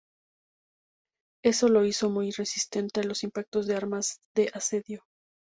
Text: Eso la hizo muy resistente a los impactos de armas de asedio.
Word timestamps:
Eso 1.43 1.67
la 1.67 1.85
hizo 1.85 2.09
muy 2.09 2.31
resistente 2.31 3.01
a 3.01 3.03
los 3.03 3.23
impactos 3.23 3.67
de 3.67 3.75
armas 3.75 4.19
de 4.33 4.49
asedio. 4.51 5.03